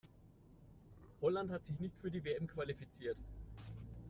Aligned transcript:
Holland 1.21 1.51
hat 1.51 1.63
sich 1.63 1.79
nicht 1.79 1.95
für 1.99 2.09
die 2.09 2.23
WM 2.25 2.47
qualifiziert. 2.47 3.17